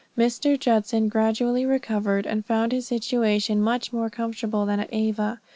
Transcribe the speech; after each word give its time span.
Mr. 0.17 0.59
Judson 0.59 1.09
gradually 1.09 1.63
recovered, 1.63 2.25
and 2.25 2.43
found 2.43 2.71
his 2.71 2.87
situation 2.87 3.61
much 3.61 3.93
more 3.93 4.09
comfortable 4.09 4.65
than 4.65 4.79
at 4.79 4.89
Ava. 4.91 5.39